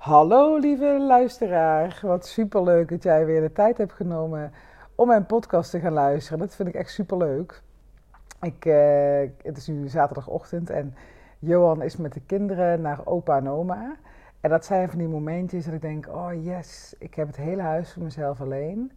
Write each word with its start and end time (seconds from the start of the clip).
Hallo 0.00 0.56
lieve 0.56 0.98
luisteraar, 1.00 2.00
wat 2.02 2.26
superleuk 2.26 2.88
dat 2.88 3.02
jij 3.02 3.26
weer 3.26 3.40
de 3.40 3.52
tijd 3.52 3.78
hebt 3.78 3.92
genomen 3.92 4.52
om 4.94 5.06
mijn 5.06 5.26
podcast 5.26 5.70
te 5.70 5.80
gaan 5.80 5.92
luisteren. 5.92 6.38
Dat 6.38 6.54
vind 6.54 6.68
ik 6.68 6.74
echt 6.74 6.90
superleuk. 6.90 7.62
Ik, 8.40 8.64
uh, 8.64 8.74
het 9.42 9.56
is 9.56 9.66
nu 9.66 9.88
zaterdagochtend 9.88 10.70
en 10.70 10.94
Johan 11.38 11.82
is 11.82 11.96
met 11.96 12.12
de 12.12 12.20
kinderen 12.20 12.80
naar 12.80 13.06
opa 13.06 13.36
en 13.36 13.48
oma. 13.48 13.96
En 14.40 14.50
dat 14.50 14.64
zijn 14.64 14.88
van 14.88 14.98
die 14.98 15.08
momentjes 15.08 15.64
dat 15.64 15.74
ik 15.74 15.80
denk, 15.80 16.08
oh 16.08 16.44
yes, 16.44 16.94
ik 16.98 17.14
heb 17.14 17.26
het 17.26 17.36
hele 17.36 17.62
huis 17.62 17.92
voor 17.92 18.02
mezelf 18.02 18.40
alleen. 18.40 18.92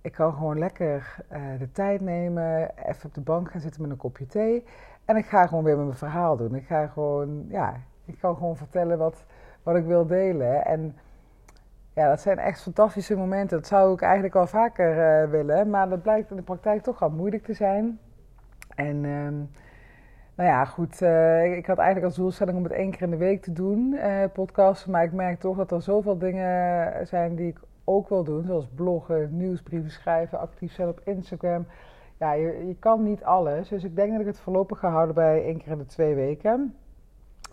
Ik 0.00 0.12
kan 0.12 0.32
gewoon 0.32 0.58
lekker 0.58 1.16
uh, 1.32 1.40
de 1.58 1.72
tijd 1.72 2.00
nemen, 2.00 2.70
even 2.86 3.06
op 3.06 3.14
de 3.14 3.20
bank 3.20 3.50
gaan 3.50 3.60
zitten 3.60 3.82
met 3.82 3.90
een 3.90 3.96
kopje 3.96 4.26
thee. 4.26 4.64
En 5.04 5.16
ik 5.16 5.26
ga 5.26 5.46
gewoon 5.46 5.64
weer 5.64 5.78
mijn 5.78 5.94
verhaal 5.94 6.36
doen. 6.36 6.54
Ik 6.54 6.66
ga 6.66 6.86
gewoon, 6.86 7.46
ja, 7.48 7.80
ik 8.04 8.18
kan 8.20 8.36
gewoon 8.36 8.56
vertellen 8.56 8.98
wat, 8.98 9.24
wat 9.62 9.76
ik 9.76 9.84
wil 9.84 10.06
delen. 10.06 10.64
En 10.64 10.96
ja, 11.94 12.08
dat 12.08 12.20
zijn 12.20 12.38
echt 12.38 12.62
fantastische 12.62 13.16
momenten. 13.16 13.56
Dat 13.56 13.66
zou 13.66 13.92
ik 13.92 14.02
eigenlijk 14.02 14.34
wel 14.34 14.46
vaker 14.46 15.22
uh, 15.22 15.30
willen. 15.30 15.70
Maar 15.70 15.88
dat 15.88 16.02
blijkt 16.02 16.30
in 16.30 16.36
de 16.36 16.42
praktijk 16.42 16.82
toch 16.82 16.98
wel 16.98 17.10
moeilijk 17.10 17.44
te 17.44 17.54
zijn. 17.54 17.98
En 18.74 19.04
um, 19.04 19.50
nou 20.34 20.48
ja, 20.48 20.64
goed. 20.64 21.00
Uh, 21.00 21.56
ik 21.56 21.66
had 21.66 21.78
eigenlijk 21.78 22.06
als 22.06 22.16
doelstelling 22.16 22.56
om 22.56 22.62
het 22.62 22.72
één 22.72 22.90
keer 22.90 23.02
in 23.02 23.10
de 23.10 23.16
week 23.16 23.42
te 23.42 23.52
doen, 23.52 23.92
uh, 23.92 24.24
podcasten. 24.32 24.90
Maar 24.90 25.04
ik 25.04 25.12
merk 25.12 25.40
toch 25.40 25.56
dat 25.56 25.70
er 25.70 25.82
zoveel 25.82 26.18
dingen 26.18 27.06
zijn 27.06 27.34
die 27.34 27.48
ik 27.48 27.60
ook 27.84 28.08
wil 28.08 28.24
doen. 28.24 28.44
Zoals 28.44 28.68
bloggen, 28.74 29.36
nieuwsbrieven 29.36 29.90
schrijven, 29.90 30.38
actief 30.38 30.72
zijn 30.72 30.88
op 30.88 31.00
Instagram. 31.04 31.66
Ja, 32.18 32.32
je, 32.32 32.66
je 32.66 32.76
kan 32.78 33.02
niet 33.02 33.24
alles. 33.24 33.68
Dus 33.68 33.84
ik 33.84 33.96
denk 33.96 34.12
dat 34.12 34.20
ik 34.20 34.26
het 34.26 34.40
voorlopig 34.40 34.78
ga 34.78 34.90
houden 34.90 35.14
bij 35.14 35.44
één 35.44 35.58
keer 35.58 35.72
in 35.72 35.78
de 35.78 35.86
twee 35.86 36.14
weken. 36.14 36.74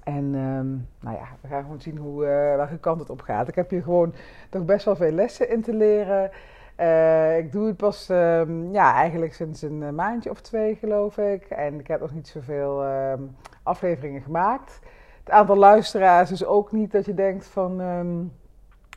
En 0.07 0.35
um, 0.35 0.87
nou 0.99 1.15
ja, 1.15 1.27
we 1.41 1.47
gaan 1.47 1.61
gewoon 1.61 1.81
zien 1.81 1.97
hoe, 1.97 2.23
uh, 2.23 2.55
welke 2.55 2.77
kant 2.79 2.99
het 2.99 3.09
op 3.09 3.21
gaat. 3.21 3.47
Ik 3.47 3.55
heb 3.55 3.69
hier 3.69 3.83
gewoon 3.83 4.13
toch 4.49 4.65
best 4.65 4.85
wel 4.85 4.95
veel 4.95 5.11
lessen 5.11 5.49
in 5.49 5.61
te 5.61 5.73
leren. 5.73 6.31
Uh, 6.79 7.37
ik 7.37 7.51
doe 7.51 7.67
het 7.67 7.77
pas 7.77 8.09
um, 8.09 8.71
ja, 8.71 8.93
eigenlijk 8.93 9.33
sinds 9.33 9.61
een 9.61 9.95
maandje 9.95 10.29
of 10.29 10.41
twee, 10.41 10.75
geloof 10.75 11.17
ik. 11.17 11.43
En 11.43 11.79
ik 11.79 11.87
heb 11.87 11.99
nog 11.99 12.13
niet 12.13 12.27
zoveel 12.27 12.85
um, 12.85 13.35
afleveringen 13.63 14.21
gemaakt. 14.21 14.79
Het 15.19 15.29
aantal 15.29 15.55
luisteraars 15.55 16.31
is 16.31 16.45
ook 16.45 16.71
niet 16.71 16.91
dat 16.91 17.05
je 17.05 17.13
denkt 17.13 17.45
van... 17.45 17.75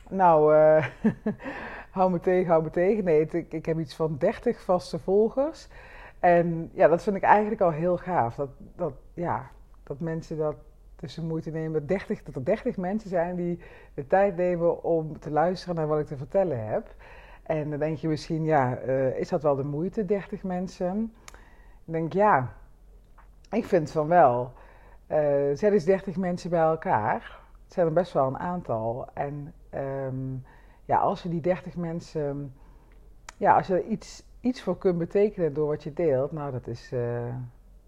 nou, 0.09 0.53
hou 1.91 2.11
me 2.11 2.19
tegen, 2.19 2.51
hou 2.51 2.63
me 2.63 2.69
tegen. 2.69 3.03
Nee, 3.03 3.21
ik, 3.21 3.53
ik 3.53 3.65
heb 3.65 3.79
iets 3.79 3.95
van 3.95 4.15
30 4.17 4.61
vaste 4.61 4.99
volgers. 4.99 5.67
En 6.19 6.69
ja, 6.73 6.87
dat 6.87 7.03
vind 7.03 7.15
ik 7.15 7.23
eigenlijk 7.23 7.61
al 7.61 7.71
heel 7.71 7.97
gaaf. 7.97 8.35
Dat, 8.35 8.49
dat, 8.75 8.93
ja, 9.13 9.49
dat 9.83 9.99
mensen 9.99 10.37
dat 10.37 10.55
dus 11.01 11.13
de 11.13 11.23
moeite 11.23 11.49
nemen 11.49 11.87
30, 11.87 12.23
dat 12.23 12.35
er 12.35 12.45
30 12.45 12.77
mensen 12.77 13.09
zijn 13.09 13.35
die 13.35 13.59
de 13.93 14.07
tijd 14.07 14.35
nemen 14.35 14.83
om 14.83 15.19
te 15.19 15.31
luisteren 15.31 15.75
naar 15.75 15.87
wat 15.87 15.99
ik 15.99 16.05
te 16.05 16.17
vertellen 16.17 16.67
heb. 16.67 16.95
En 17.43 17.69
dan 17.69 17.79
denk 17.79 17.97
je 17.97 18.07
misschien, 18.07 18.43
ja, 18.43 18.81
uh, 18.81 19.17
is 19.17 19.29
dat 19.29 19.43
wel 19.43 19.55
de 19.55 19.63
moeite, 19.63 20.05
30 20.05 20.43
mensen? 20.43 21.13
Ik 21.85 21.93
denk, 21.93 22.13
ja, 22.13 22.53
ik 23.51 23.65
vind 23.65 23.91
van 23.91 24.07
wel. 24.07 24.53
Uh, 25.11 25.17
zet 25.53 25.73
eens 25.73 25.83
30 25.83 26.15
mensen 26.15 26.49
bij 26.49 26.59
elkaar. 26.59 27.39
Het 27.63 27.73
zijn 27.73 27.87
er 27.87 27.93
best 27.93 28.13
wel 28.13 28.27
een 28.27 28.37
aantal. 28.37 29.07
En 29.13 29.53
um, 30.05 30.43
ja, 30.85 30.97
als 30.97 31.23
je 31.23 31.29
die 31.29 31.41
30 31.41 31.75
mensen, 31.75 32.53
ja, 33.37 33.55
als 33.55 33.67
je 33.67 33.73
er 33.73 33.85
iets, 33.85 34.23
iets 34.39 34.61
voor 34.61 34.77
kunt 34.77 34.97
betekenen 34.97 35.53
door 35.53 35.67
wat 35.67 35.83
je 35.83 35.93
deelt, 35.93 36.31
nou, 36.31 36.51
dat 36.51 36.67
is, 36.67 36.91
uh, 36.93 37.27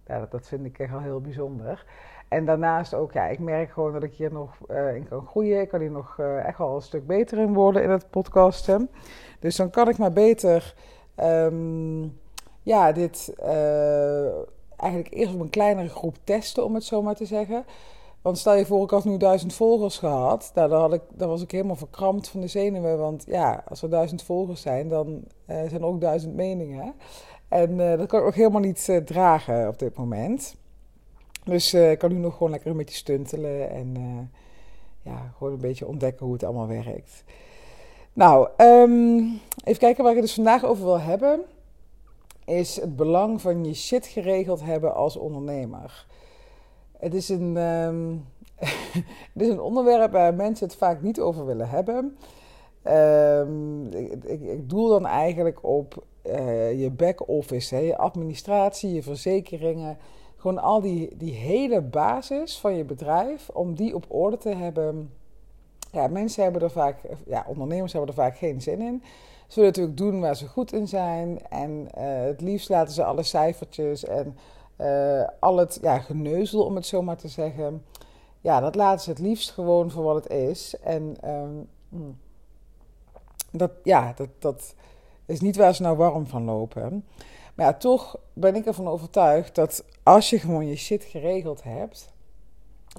ja, 0.06 0.20
dat, 0.20 0.32
dat 0.32 0.48
vind 0.48 0.66
ik 0.66 0.80
echt 0.80 0.94
al 0.94 1.00
heel 1.00 1.22
bijzonder. 1.22 1.86
En 2.28 2.46
daarnaast 2.46 2.94
ook, 2.94 3.12
ja, 3.12 3.26
ik 3.26 3.40
merk 3.40 3.72
gewoon 3.72 3.94
dat 3.94 4.04
ik 4.04 4.14
hier 4.14 4.32
nog 4.32 4.58
uh, 4.72 4.96
in 4.96 5.08
kan 5.08 5.26
groeien. 5.26 5.62
Ik 5.62 5.70
kan 5.70 5.80
hier 5.80 5.92
nog 5.92 6.18
uh, 6.20 6.46
echt 6.46 6.58
wel 6.58 6.76
een 6.76 6.82
stuk 6.82 7.08
beter 7.08 7.38
in 7.38 7.54
worden 7.54 7.84
in 7.84 7.90
het 7.90 8.10
podcasten. 8.10 8.90
Dus 9.40 9.56
dan 9.56 9.70
kan 9.70 9.90
ik 9.90 9.98
maar 9.98 10.14
beter, 10.14 10.76
um, 11.22 12.20
ja, 12.62 12.92
dit 12.92 13.34
uh, 13.40 14.26
eigenlijk 14.78 15.14
eerst 15.14 15.34
op 15.34 15.40
een 15.40 15.50
kleinere 15.50 15.90
groep 15.90 16.16
testen, 16.24 16.66
om 16.66 16.74
het 16.74 16.84
zo 16.84 17.02
maar 17.02 17.16
te 17.16 17.26
zeggen. 17.26 17.66
Want 18.22 18.38
stel 18.38 18.56
je 18.56 18.66
voor, 18.66 18.84
ik 18.84 18.90
had 18.90 19.06
nu 19.06 19.18
duizend 19.18 19.54
volgers 19.54 19.98
gehad. 19.98 20.52
Nou, 20.56 20.70
dan, 20.70 20.80
had 20.80 20.94
ik, 20.94 21.02
dan 21.10 21.30
was 21.30 21.42
ik 21.42 21.52
helemaal 21.52 21.76
verkrampt 21.76 22.30
van 22.30 22.42
de 22.42 22.48
zenuwen. 22.48 22.98
Want 22.98 23.24
ja, 23.28 23.64
als 23.68 23.82
er 23.82 23.90
duizend 23.90 24.24
volgers 24.24 24.62
zijn, 24.62 24.88
dan 24.88 25.24
zijn 25.48 25.84
ook 25.84 26.02
duizend 26.02 26.36
meningen. 26.36 26.94
En 27.48 27.78
dat 27.78 28.08
kan 28.08 28.20
ik 28.20 28.26
ook 28.26 28.36
helemaal 28.36 28.62
niet 28.62 29.02
dragen 29.06 29.68
op 29.68 29.80
dit 29.80 29.98
moment. 29.98 30.56
Dus 31.46 31.74
uh, 31.74 31.92
ik 31.92 32.00
kan 32.00 32.14
nu 32.14 32.18
nog 32.18 32.34
gewoon 32.34 32.52
lekker 32.52 32.72
een 32.72 32.78
beetje 32.78 32.96
stuntelen 32.96 33.70
en 33.70 33.96
uh, 33.98 34.42
ja, 35.14 35.34
gewoon 35.38 35.54
een 35.54 35.60
beetje 35.60 35.88
ontdekken 35.88 36.26
hoe 36.26 36.34
het 36.34 36.44
allemaal 36.44 36.68
werkt. 36.68 37.24
Nou, 38.14 38.48
um, 38.58 39.40
even 39.64 39.80
kijken 39.80 40.04
waar 40.04 40.12
ik 40.12 40.18
het 40.18 40.26
dus 40.26 40.36
vandaag 40.36 40.64
over 40.66 40.84
wil 40.84 41.00
hebben. 41.00 41.42
Is 42.46 42.76
het 42.76 42.96
belang 42.96 43.42
van 43.42 43.66
je 43.66 43.74
shit 43.74 44.06
geregeld 44.06 44.62
hebben 44.64 44.96
als 44.96 45.18
ondernemer. 45.18 46.06
Het 46.98 47.14
is 47.14 47.30
een, 47.30 47.58
um, 47.58 48.26
het 49.34 49.42
is 49.42 49.48
een 49.48 49.62
onderwerp 49.62 50.12
waar 50.12 50.34
mensen 50.34 50.68
het 50.68 50.76
vaak 50.76 51.02
niet 51.02 51.20
over 51.20 51.46
willen 51.46 51.70
hebben. 51.70 52.18
Um, 52.88 53.88
ik, 53.94 54.42
ik, 54.42 54.70
doel 54.70 54.88
dan 54.88 55.06
eigenlijk 55.06 55.64
op 55.64 56.04
uh, 56.26 56.82
je 56.82 56.90
back-office, 56.90 57.76
je 57.76 57.98
administratie, 57.98 58.94
je 58.94 59.04
verzekeringen 59.04 59.98
gewoon 60.44 60.62
al 60.62 60.82
die, 60.82 61.18
die 61.18 61.34
hele 61.34 61.82
basis 61.82 62.60
van 62.60 62.76
je 62.76 62.84
bedrijf, 62.84 63.50
om 63.50 63.76
die 63.76 63.96
op 63.96 64.06
orde 64.08 64.38
te 64.38 64.56
hebben. 64.56 65.14
Ja, 65.92 66.08
mensen 66.08 66.44
hebben 66.44 66.62
er 66.62 66.72
vaak, 66.72 66.98
ja, 67.26 67.46
ondernemers 67.48 67.92
hebben 67.92 68.10
er 68.10 68.16
vaak 68.16 68.38
geen 68.38 68.62
zin 68.62 68.82
in. 68.82 69.04
Ze 69.48 69.60
willen 69.60 69.70
natuurlijk 69.70 69.98
doen 69.98 70.20
waar 70.20 70.36
ze 70.36 70.48
goed 70.48 70.74
in 70.74 70.88
zijn. 70.88 71.48
En 71.50 71.70
uh, 71.70 72.24
het 72.24 72.42
liefst 72.42 72.70
laten 72.70 72.94
ze 72.94 73.04
alle 73.04 73.24
cijfertjes 73.24 74.06
en 74.06 74.38
uh, 74.78 75.28
al 75.40 75.58
het 75.58 75.80
ja, 75.82 76.00
geneuzel, 76.00 76.66
om 76.66 76.76
het 76.76 76.86
zo 76.86 77.02
maar 77.02 77.18
te 77.18 77.28
zeggen. 77.28 77.86
Ja, 78.42 78.60
dat 78.60 78.76
laten 78.76 79.04
ze 79.04 79.10
het 79.10 79.20
liefst 79.20 79.52
gewoon 79.52 79.92
voor 79.92 80.04
wat 80.04 80.24
het 80.24 80.34
is. 80.34 80.76
En 80.80 81.16
um, 81.30 81.70
dat, 83.52 83.72
ja, 83.84 84.14
dat, 84.16 84.30
dat 84.40 84.76
is 85.26 85.42
niet 85.42 85.56
waar 85.56 85.76
ze 85.76 85.82
nou 85.82 85.98
warm 85.98 86.28
van 86.28 86.44
lopen. 86.44 87.06
Maar 87.54 87.66
ja, 87.66 87.74
toch 87.74 88.20
ben 88.34 88.56
ik 88.56 88.66
ervan 88.66 88.88
overtuigd 88.88 89.56
dat 89.56 89.84
als 90.04 90.30
je 90.30 90.40
gewoon 90.40 90.68
je 90.68 90.76
shit 90.76 91.04
geregeld 91.04 91.64
hebt, 91.64 92.14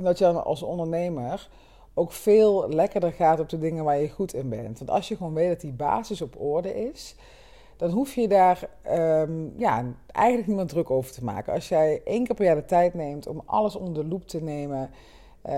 dat 0.03 0.19
je 0.19 0.25
dan 0.25 0.44
als 0.44 0.62
ondernemer 0.62 1.48
ook 1.94 2.12
veel 2.12 2.69
lekkerder 2.69 3.12
gaat 3.12 3.41
op 3.41 3.48
de 3.48 3.59
dingen 3.59 3.84
waar 3.84 3.98
je 3.98 4.09
goed 4.09 4.34
in 4.34 4.48
bent. 4.48 4.78
Want 4.78 4.91
als 4.91 5.09
je 5.09 5.16
gewoon 5.16 5.34
weet 5.34 5.48
dat 5.48 5.60
die 5.60 5.72
basis 5.72 6.22
op 6.22 6.41
orde 6.41 6.88
is, 6.91 7.14
dan 7.76 7.91
hoef 7.91 8.14
je 8.14 8.28
daar 8.28 8.69
um, 8.91 9.54
ja, 9.56 9.84
eigenlijk 10.06 10.48
niet 10.48 10.56
meer 10.56 10.66
druk 10.66 10.91
over 10.91 11.12
te 11.12 11.25
maken. 11.25 11.53
Als 11.53 11.69
jij 11.69 12.00
één 12.04 12.25
keer 12.25 12.34
per 12.34 12.44
jaar 12.44 12.54
de 12.54 12.64
tijd 12.64 12.94
neemt 12.94 13.26
om 13.26 13.43
alles 13.44 13.76
onder 13.76 14.03
de 14.03 14.09
loep 14.09 14.28
te 14.28 14.43
nemen. 14.43 14.91
Uh, 15.47 15.53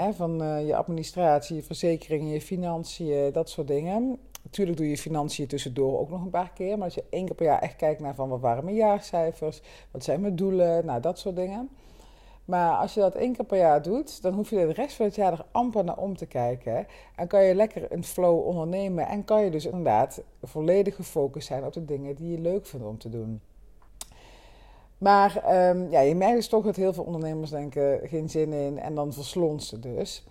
hè, 0.00 0.12
van 0.12 0.42
uh, 0.42 0.66
je 0.66 0.76
administratie, 0.76 1.56
je 1.56 1.62
verzekeringen, 1.62 2.32
je 2.32 2.40
financiën, 2.40 3.32
dat 3.32 3.50
soort 3.50 3.68
dingen. 3.68 4.18
Natuurlijk 4.48 4.78
doe 4.78 4.88
je 4.88 4.98
financiën 4.98 5.46
tussendoor 5.46 5.98
ook 5.98 6.10
nog 6.10 6.22
een 6.22 6.30
paar 6.30 6.52
keer. 6.52 6.76
Maar 6.76 6.84
als 6.84 6.94
je 6.94 7.04
één 7.10 7.26
keer 7.26 7.34
per 7.34 7.46
jaar 7.46 7.62
echt 7.62 7.76
kijkt 7.76 8.00
naar 8.00 8.14
van 8.14 8.28
wat 8.28 8.40
waren 8.40 8.64
mijn 8.64 8.76
jaarcijfers, 8.76 9.60
wat 9.90 10.04
zijn 10.04 10.20
mijn 10.20 10.36
doelen, 10.36 10.86
nou 10.86 11.00
dat 11.00 11.18
soort 11.18 11.36
dingen. 11.36 11.70
Maar 12.44 12.76
als 12.76 12.94
je 12.94 13.00
dat 13.00 13.14
één 13.14 13.32
keer 13.32 13.44
per 13.44 13.58
jaar 13.58 13.82
doet, 13.82 14.22
dan 14.22 14.34
hoef 14.34 14.50
je 14.50 14.56
de 14.56 14.72
rest 14.72 14.96
van 14.96 15.06
het 15.06 15.14
jaar 15.14 15.32
er 15.32 15.44
amper 15.52 15.84
naar 15.84 15.96
om 15.96 16.16
te 16.16 16.26
kijken. 16.26 16.86
En 17.16 17.26
kan 17.26 17.44
je 17.44 17.54
lekker 17.54 17.92
een 17.92 18.04
flow 18.04 18.46
ondernemen. 18.46 19.06
En 19.06 19.24
kan 19.24 19.44
je 19.44 19.50
dus 19.50 19.64
inderdaad 19.64 20.22
volledig 20.42 20.94
gefocust 20.94 21.46
zijn 21.46 21.64
op 21.64 21.72
de 21.72 21.84
dingen 21.84 22.14
die 22.14 22.30
je 22.30 22.40
leuk 22.40 22.66
vindt 22.66 22.86
om 22.86 22.98
te 22.98 23.08
doen. 23.08 23.40
Maar 24.98 25.42
um, 25.70 25.90
ja, 25.90 26.00
je 26.00 26.14
merkt 26.14 26.34
dus 26.34 26.48
toch 26.48 26.64
dat 26.64 26.76
heel 26.76 26.92
veel 26.92 27.04
ondernemers 27.04 27.50
denken 27.50 28.00
geen 28.08 28.28
zin 28.28 28.52
in 28.52 28.78
en 28.78 28.94
dan 28.94 29.12
verslonsen 29.12 29.80
dus. 29.80 30.24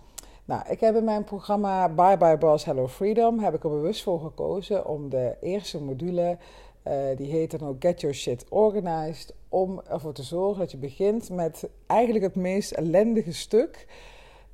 Nou, 0.48 0.62
ik 0.68 0.80
heb 0.80 0.96
in 0.96 1.04
mijn 1.04 1.24
programma 1.24 1.88
Bye 1.88 2.16
Bye 2.16 2.38
Boss 2.38 2.64
Hello 2.64 2.86
Freedom 2.86 3.38
heb 3.38 3.54
ik 3.54 3.64
er 3.64 3.70
bewust 3.70 4.02
voor 4.02 4.20
gekozen 4.20 4.86
om 4.86 5.08
de 5.08 5.36
eerste 5.40 5.82
module, 5.82 6.38
uh, 6.86 6.94
die 7.16 7.30
heet 7.30 7.50
dan 7.58 7.68
ook 7.68 7.76
Get 7.78 8.00
Your 8.00 8.16
Shit 8.16 8.46
Organized, 8.48 9.34
om 9.48 9.80
ervoor 9.88 10.12
te 10.12 10.22
zorgen 10.22 10.58
dat 10.58 10.70
je 10.70 10.76
begint 10.76 11.30
met 11.30 11.68
eigenlijk 11.86 12.24
het 12.24 12.34
meest 12.34 12.70
ellendige 12.70 13.32
stuk 13.32 13.86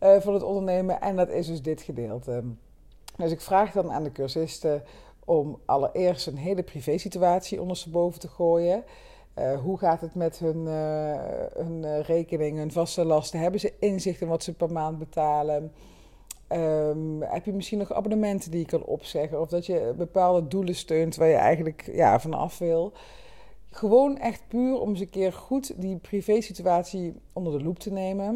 uh, 0.02 0.20
van 0.20 0.34
het 0.34 0.42
ondernemen 0.42 1.00
en 1.00 1.16
dat 1.16 1.28
is 1.28 1.46
dus 1.46 1.62
dit 1.62 1.82
gedeelte. 1.82 2.42
Dus 3.16 3.30
ik 3.30 3.40
vraag 3.40 3.72
dan 3.72 3.92
aan 3.92 4.04
de 4.04 4.12
cursisten 4.12 4.82
om 5.24 5.60
allereerst 5.64 6.26
een 6.26 6.38
hele 6.38 6.62
privé 6.62 6.98
situatie 6.98 7.60
ondersteboven 7.60 8.20
te 8.20 8.28
gooien. 8.28 8.84
Uh, 9.38 9.60
hoe 9.60 9.78
gaat 9.78 10.00
het 10.00 10.14
met 10.14 10.38
hun, 10.38 10.66
uh, 10.66 11.22
hun 11.54 11.82
uh, 11.82 12.00
rekening, 12.00 12.58
hun 12.58 12.72
vaste 12.72 13.04
lasten? 13.04 13.40
Hebben 13.40 13.60
ze 13.60 13.72
inzicht 13.78 14.20
in 14.20 14.28
wat 14.28 14.42
ze 14.42 14.54
per 14.54 14.72
maand 14.72 14.98
betalen? 14.98 15.72
Um, 16.48 17.22
heb 17.22 17.44
je 17.44 17.52
misschien 17.52 17.78
nog 17.78 17.92
abonnementen 17.92 18.50
die 18.50 18.60
je 18.60 18.66
kan 18.66 18.84
opzeggen? 18.84 19.40
Of 19.40 19.48
dat 19.48 19.66
je 19.66 19.94
bepaalde 19.96 20.48
doelen 20.48 20.74
steunt 20.74 21.16
waar 21.16 21.28
je 21.28 21.34
eigenlijk 21.34 21.90
ja, 21.92 22.20
vanaf 22.20 22.58
wil? 22.58 22.92
Gewoon 23.70 24.18
echt 24.18 24.42
puur 24.48 24.80
om 24.80 24.88
eens 24.88 25.00
een 25.00 25.10
keer 25.10 25.32
goed 25.32 25.80
die 25.80 25.96
privé-situatie 25.96 27.20
onder 27.32 27.58
de 27.58 27.64
loep 27.64 27.78
te 27.78 27.92
nemen. 27.92 28.26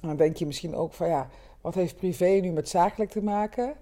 En 0.00 0.08
dan 0.08 0.16
denk 0.16 0.36
je 0.36 0.46
misschien 0.46 0.74
ook 0.74 0.92
van 0.92 1.08
ja, 1.08 1.28
wat 1.60 1.74
heeft 1.74 1.96
privé 1.96 2.26
nu 2.26 2.50
met 2.50 2.68
zakelijk 2.68 3.10
te 3.10 3.22
maken? 3.22 3.74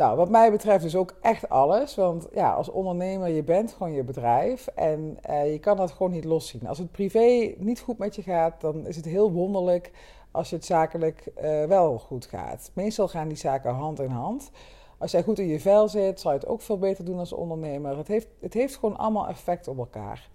Nou, 0.00 0.16
wat 0.16 0.30
mij 0.30 0.50
betreft 0.50 0.84
is 0.84 0.96
ook 0.96 1.14
echt 1.20 1.48
alles. 1.48 1.94
Want 1.94 2.28
ja, 2.32 2.52
als 2.52 2.68
ondernemer, 2.68 3.28
je 3.28 3.42
bent 3.42 3.72
gewoon 3.72 3.92
je 3.92 4.02
bedrijf. 4.02 4.66
En 4.66 5.18
uh, 5.30 5.52
je 5.52 5.58
kan 5.58 5.76
dat 5.76 5.90
gewoon 5.90 6.12
niet 6.12 6.24
loszien. 6.24 6.66
Als 6.66 6.78
het 6.78 6.90
privé 6.90 7.54
niet 7.58 7.80
goed 7.80 7.98
met 7.98 8.16
je 8.16 8.22
gaat, 8.22 8.60
dan 8.60 8.86
is 8.86 8.96
het 8.96 9.04
heel 9.04 9.32
wonderlijk 9.32 9.90
als 10.30 10.50
het 10.50 10.64
zakelijk 10.64 11.30
uh, 11.42 11.64
wel 11.64 11.98
goed 11.98 12.26
gaat. 12.26 12.70
Meestal 12.74 13.08
gaan 13.08 13.28
die 13.28 13.36
zaken 13.36 13.74
hand 13.74 14.00
in 14.00 14.10
hand. 14.10 14.50
Als 14.98 15.10
jij 15.10 15.22
goed 15.22 15.38
in 15.38 15.46
je 15.46 15.60
vel 15.60 15.88
zit, 15.88 16.20
zal 16.20 16.32
je 16.32 16.38
het 16.38 16.48
ook 16.48 16.60
veel 16.60 16.78
beter 16.78 17.04
doen 17.04 17.18
als 17.18 17.32
ondernemer. 17.32 17.96
Het 17.96 18.08
heeft, 18.08 18.28
het 18.40 18.54
heeft 18.54 18.76
gewoon 18.76 18.96
allemaal 18.96 19.28
effect 19.28 19.68
op 19.68 19.78
elkaar. 19.78 20.28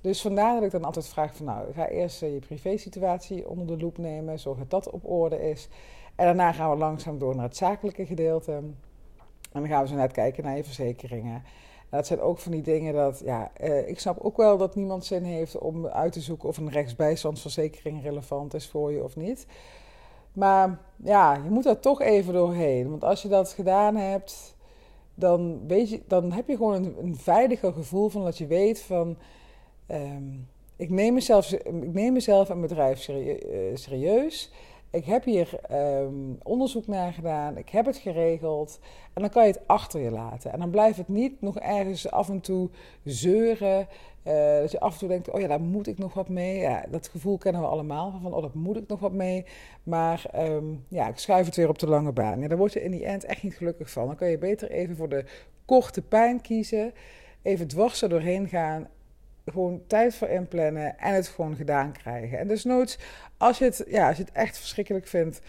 Dus 0.00 0.20
vandaar 0.20 0.54
dat 0.54 0.62
ik 0.62 0.70
dan 0.70 0.84
altijd 0.84 1.08
vraag 1.08 1.36
van 1.36 1.46
nou, 1.46 1.72
ga 1.72 1.88
eerst 1.88 2.22
uh, 2.22 2.32
je 2.32 2.38
privésituatie 2.38 3.48
onder 3.48 3.66
de 3.66 3.76
loep 3.76 3.98
nemen, 3.98 4.38
zorg 4.38 4.58
dat 4.58 4.70
dat 4.70 4.90
op 4.90 5.10
orde 5.10 5.50
is. 5.50 5.68
En 6.14 6.24
daarna 6.24 6.52
gaan 6.52 6.70
we 6.70 6.76
langzaam 6.76 7.18
door 7.18 7.34
naar 7.34 7.44
het 7.44 7.56
zakelijke 7.56 8.06
gedeelte. 8.06 8.62
En 9.56 9.62
dan 9.62 9.70
gaan 9.70 9.82
we 9.82 9.88
zo 9.88 9.94
net 9.94 10.12
kijken 10.12 10.44
naar 10.44 10.56
je 10.56 10.64
verzekeringen. 10.64 11.34
En 11.34 11.96
dat 11.98 12.06
zijn 12.06 12.20
ook 12.20 12.38
van 12.38 12.52
die 12.52 12.62
dingen 12.62 12.94
dat, 12.94 13.22
ja, 13.24 13.50
uh, 13.60 13.88
ik 13.88 13.98
snap 13.98 14.18
ook 14.20 14.36
wel 14.36 14.56
dat 14.56 14.74
niemand 14.74 15.04
zin 15.04 15.22
heeft 15.24 15.58
om 15.58 15.86
uit 15.86 16.12
te 16.12 16.20
zoeken 16.20 16.48
of 16.48 16.56
een 16.56 16.70
rechtsbijstandsverzekering 16.70 18.02
relevant 18.02 18.54
is 18.54 18.68
voor 18.68 18.92
je 18.92 19.04
of 19.04 19.16
niet. 19.16 19.46
Maar 20.32 20.78
ja, 20.96 21.34
je 21.34 21.50
moet 21.50 21.66
er 21.66 21.80
toch 21.80 22.00
even 22.00 22.32
doorheen. 22.32 22.90
Want 22.90 23.04
als 23.04 23.22
je 23.22 23.28
dat 23.28 23.52
gedaan 23.52 23.96
hebt, 23.96 24.54
dan, 25.14 25.66
weet 25.66 25.90
je, 25.90 26.00
dan 26.06 26.32
heb 26.32 26.48
je 26.48 26.56
gewoon 26.56 26.94
een, 26.98 27.16
veiliger 27.16 27.72
gevoel 27.72 28.08
van 28.08 28.24
dat 28.24 28.38
je 28.38 28.46
weet 28.46 28.80
van. 28.80 29.16
Um, 29.90 30.48
ik, 30.76 30.90
neem 30.90 31.14
mezelf, 31.14 31.52
ik 31.52 31.92
neem 31.92 32.12
mezelf 32.12 32.50
en 32.50 32.58
mijn 32.58 32.68
bedrijf 32.68 33.08
eh, 33.08 33.16
serieus. 33.74 34.50
Ik 34.96 35.04
heb 35.04 35.24
hier 35.24 35.60
um, 35.72 36.38
onderzoek 36.42 36.86
naar 36.86 37.12
gedaan. 37.12 37.56
Ik 37.56 37.68
heb 37.68 37.86
het 37.86 37.96
geregeld. 37.96 38.78
En 39.14 39.22
dan 39.22 39.30
kan 39.30 39.46
je 39.46 39.52
het 39.52 39.66
achter 39.66 40.00
je 40.00 40.10
laten. 40.10 40.52
En 40.52 40.58
dan 40.58 40.70
blijft 40.70 40.96
het 40.96 41.08
niet 41.08 41.40
nog 41.40 41.58
ergens 41.58 42.10
af 42.10 42.28
en 42.28 42.40
toe 42.40 42.70
zeuren. 43.04 43.88
Uh, 44.24 44.58
dat 44.58 44.70
je 44.70 44.80
af 44.80 44.92
en 44.92 44.98
toe 44.98 45.08
denkt, 45.08 45.30
oh 45.30 45.40
ja, 45.40 45.46
daar 45.46 45.60
moet 45.60 45.86
ik 45.86 45.98
nog 45.98 46.14
wat 46.14 46.28
mee. 46.28 46.58
Ja, 46.58 46.84
dat 46.90 47.08
gevoel 47.08 47.38
kennen 47.38 47.60
we 47.62 47.66
allemaal. 47.66 48.18
Van, 48.22 48.34
oh, 48.34 48.42
daar 48.42 48.50
moet 48.54 48.76
ik 48.76 48.88
nog 48.88 49.00
wat 49.00 49.12
mee. 49.12 49.44
Maar 49.82 50.24
um, 50.36 50.84
ja, 50.88 51.08
ik 51.08 51.18
schuif 51.18 51.46
het 51.46 51.56
weer 51.56 51.68
op 51.68 51.78
de 51.78 51.88
lange 51.88 52.12
baan. 52.12 52.40
Ja, 52.40 52.48
daar 52.48 52.58
word 52.58 52.72
je 52.72 52.82
in 52.82 52.90
die 52.90 53.04
end 53.04 53.24
echt 53.24 53.42
niet 53.42 53.56
gelukkig 53.56 53.90
van. 53.90 54.06
Dan 54.06 54.16
kan 54.16 54.28
je 54.28 54.38
beter 54.38 54.70
even 54.70 54.96
voor 54.96 55.08
de 55.08 55.24
korte 55.64 56.02
pijn 56.02 56.40
kiezen. 56.40 56.92
Even 57.42 57.68
dwars 57.68 58.02
er 58.02 58.08
doorheen 58.08 58.48
gaan 58.48 58.88
gewoon 59.52 59.82
tijd 59.86 60.14
voor 60.14 60.28
inplannen 60.28 60.98
en 60.98 61.14
het 61.14 61.28
gewoon 61.28 61.56
gedaan 61.56 61.92
krijgen. 61.92 62.38
En 62.38 62.48
dus 62.48 62.64
nooit, 62.64 62.98
als 63.36 63.58
je 63.58 63.64
het, 63.64 63.84
ja, 63.88 64.08
als 64.08 64.16
je 64.16 64.22
het 64.22 64.32
echt 64.32 64.58
verschrikkelijk 64.58 65.06
vindt, 65.06 65.40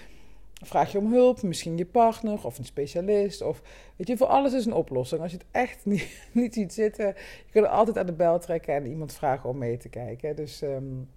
vraag 0.63 0.91
je 0.91 0.97
om 0.97 1.13
hulp, 1.13 1.41
misschien 1.41 1.77
je 1.77 1.85
partner 1.85 2.45
of 2.45 2.57
een 2.57 2.65
specialist. 2.65 3.41
Of 3.41 3.61
weet 3.95 4.07
je, 4.07 4.17
voor 4.17 4.27
alles 4.27 4.53
is 4.53 4.65
een 4.65 4.73
oplossing. 4.73 5.21
Als 5.21 5.31
je 5.31 5.37
het 5.37 5.47
echt 5.51 5.85
niet, 5.85 6.07
niet 6.31 6.53
ziet 6.53 6.73
zitten, 6.73 7.05
je 7.45 7.51
kunt 7.51 7.67
altijd 7.67 7.97
aan 7.97 8.05
de 8.05 8.13
bel 8.13 8.39
trekken 8.39 8.73
en 8.73 8.85
iemand 8.85 9.13
vragen 9.13 9.49
om 9.49 9.57
mee 9.57 9.77
te 9.77 9.89
kijken. 9.89 10.35
Dus, 10.35 10.61
um, 10.61 11.09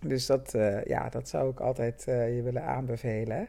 dus 0.00 0.26
dat, 0.26 0.54
uh, 0.54 0.84
ja, 0.84 1.08
dat 1.08 1.28
zou 1.28 1.50
ik 1.50 1.60
altijd 1.60 2.04
uh, 2.08 2.36
je 2.36 2.42
willen 2.42 2.64
aanbevelen. 2.64 3.48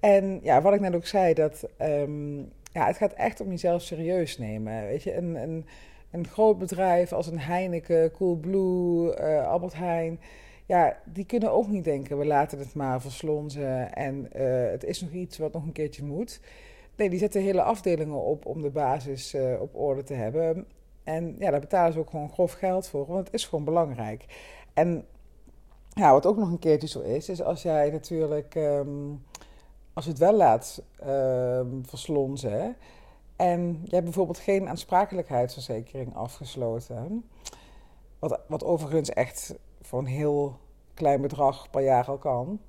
En 0.00 0.40
ja, 0.42 0.62
wat 0.62 0.74
ik 0.74 0.80
net 0.80 0.94
ook 0.94 1.06
zei, 1.06 1.34
dat 1.34 1.68
um, 1.82 2.50
ja, 2.72 2.86
het 2.86 2.96
gaat 2.96 3.12
echt 3.12 3.40
om 3.40 3.50
jezelf 3.50 3.82
serieus 3.82 4.38
nemen. 4.38 4.86
Weet 4.86 5.02
je, 5.02 5.16
een, 5.16 5.34
een 5.34 5.66
een 6.12 6.26
groot 6.26 6.58
bedrijf 6.58 7.12
als 7.12 7.26
een 7.26 7.40
Heineken, 7.40 8.10
Coolblue, 8.10 9.18
uh, 9.20 9.46
Albert 9.46 9.74
Heijn. 9.74 10.20
Ja, 10.66 10.96
die 11.04 11.26
kunnen 11.26 11.52
ook 11.52 11.68
niet 11.68 11.84
denken, 11.84 12.18
we 12.18 12.26
laten 12.26 12.58
het 12.58 12.74
maar 12.74 13.00
verslonzen 13.00 13.94
en 13.94 14.28
uh, 14.36 14.70
het 14.70 14.84
is 14.84 15.00
nog 15.00 15.10
iets 15.10 15.38
wat 15.38 15.52
nog 15.52 15.64
een 15.64 15.72
keertje 15.72 16.04
moet. 16.04 16.40
Nee, 16.96 17.10
die 17.10 17.18
zetten 17.18 17.42
hele 17.42 17.62
afdelingen 17.62 18.22
op 18.22 18.46
om 18.46 18.62
de 18.62 18.70
basis 18.70 19.34
uh, 19.34 19.60
op 19.60 19.76
orde 19.76 20.02
te 20.02 20.14
hebben. 20.14 20.66
En 21.04 21.36
ja, 21.38 21.50
daar 21.50 21.60
betalen 21.60 21.92
ze 21.92 21.98
ook 21.98 22.10
gewoon 22.10 22.32
grof 22.32 22.52
geld 22.52 22.88
voor, 22.88 23.06
want 23.06 23.26
het 23.26 23.34
is 23.34 23.44
gewoon 23.46 23.64
belangrijk. 23.64 24.24
En 24.74 25.04
ja, 25.88 26.12
wat 26.12 26.26
ook 26.26 26.36
nog 26.36 26.50
een 26.50 26.58
keertje 26.58 26.88
zo 26.88 27.00
is, 27.00 27.28
is 27.28 27.42
als 27.42 27.62
jij 27.62 27.90
natuurlijk, 27.90 28.54
um, 28.54 29.22
als 29.92 30.04
je 30.04 30.10
het 30.10 30.20
wel 30.20 30.34
laat 30.34 30.82
um, 31.06 31.82
verslonzen, 31.86 32.76
en 33.42 33.80
je 33.84 33.90
hebt 33.90 34.04
bijvoorbeeld 34.04 34.38
geen 34.38 34.68
aansprakelijkheidsverzekering 34.68 36.14
afgesloten. 36.14 37.24
Wat, 38.18 38.40
wat 38.46 38.64
overigens 38.64 39.10
echt 39.10 39.54
voor 39.80 39.98
een 39.98 40.06
heel 40.06 40.58
klein 40.94 41.20
bedrag 41.20 41.70
per 41.70 41.82
jaar 41.82 42.06
al 42.06 42.18
kan. 42.18 42.60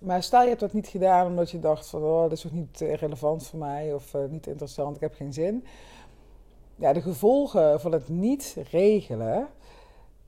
Maar 0.00 0.22
stel 0.22 0.42
je 0.42 0.48
hebt 0.48 0.60
dat 0.60 0.72
niet 0.72 0.86
gedaan 0.88 1.26
omdat 1.26 1.50
je 1.50 1.58
dacht 1.58 1.88
van 1.88 2.02
oh, 2.02 2.22
dat 2.22 2.32
is 2.32 2.40
toch 2.40 2.52
niet 2.52 2.80
relevant 2.80 3.46
voor 3.46 3.58
mij 3.58 3.94
of 3.94 4.14
uh, 4.14 4.24
niet 4.28 4.46
interessant, 4.46 4.96
ik 4.96 5.02
heb 5.02 5.14
geen 5.14 5.32
zin. 5.32 5.64
Ja, 6.76 6.92
de 6.92 7.02
gevolgen 7.02 7.80
van 7.80 7.92
het 7.92 8.08
niet 8.08 8.56
regelen 8.70 9.48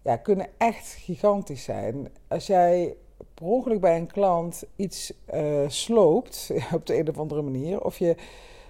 ja, 0.03 0.17
kunnen 0.17 0.49
echt 0.57 0.87
gigantisch 0.89 1.65
zijn. 1.65 2.09
Als 2.29 2.47
jij 2.47 2.97
per 3.35 3.47
ongeluk 3.47 3.81
bij 3.81 3.97
een 3.97 4.13
klant 4.13 4.65
iets 4.77 5.13
uh, 5.35 5.69
sloopt 5.69 6.51
op 6.75 6.87
de 6.87 6.99
een 6.99 7.09
of 7.09 7.19
andere 7.19 7.43
manier, 7.43 7.85
of 7.85 7.99
je 7.99 8.17